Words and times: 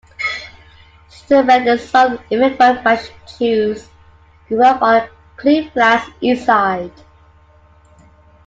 Sturman, 1.11 1.63
the 1.65 1.77
son 1.77 2.13
of 2.13 2.21
immigrant 2.31 2.83
Russian 2.83 3.13
Jews, 3.37 3.87
grew 4.47 4.63
up 4.63 4.81
on 4.81 5.07
Cleveland's 5.37 6.05
East 6.21 6.43
Side. 6.45 6.91